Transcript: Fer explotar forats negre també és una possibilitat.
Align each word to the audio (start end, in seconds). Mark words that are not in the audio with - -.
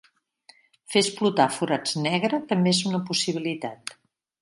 Fer 0.93 1.03
explotar 1.05 1.47
forats 1.59 1.95
negre 2.07 2.43
també 2.53 2.75
és 2.75 2.83
una 2.93 3.07
possibilitat. 3.11 3.99